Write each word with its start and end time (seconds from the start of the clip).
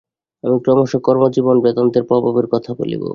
আমি 0.43 0.57
ক্রমশ 0.63 0.91
কর্মজীবনে 1.03 1.63
বেদান্তের 1.65 2.03
প্রভাবের 2.03 2.47
কথা 2.53 2.71
বলিব। 2.73 3.03